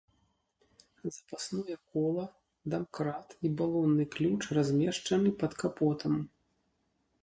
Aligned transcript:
Запасное 1.15 1.77
кола, 1.91 2.25
дамкрат 2.75 3.37
і 3.45 3.55
балонны 3.61 4.03
ключ 4.17 4.41
размешчаны 4.61 5.29
пад 5.45 5.51
капотам. 5.63 6.13